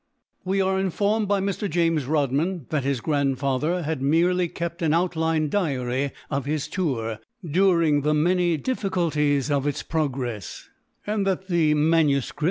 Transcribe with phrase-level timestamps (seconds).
[0.43, 1.69] We are informed by Mr.
[1.69, 8.01] James Rodman, that his grandfather had merely kept an outline diary of his tour, during
[8.01, 10.67] the many difficulties of its progress;
[11.05, 12.33] and that the MSS.